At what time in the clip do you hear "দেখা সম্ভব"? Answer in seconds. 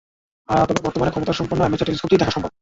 2.21-2.51